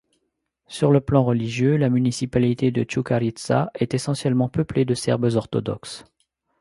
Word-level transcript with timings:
Sur 0.65 0.89
le 0.91 0.99
plan 0.99 1.23
religieux, 1.23 1.77
la 1.77 1.87
municipalité 1.91 2.71
de 2.71 2.83
Čukarica 2.83 3.69
est 3.75 3.93
essentiellement 3.93 4.49
peuplée 4.49 4.83
de 4.83 4.95
Serbes 4.95 5.29
orthodoxes. 5.35 6.05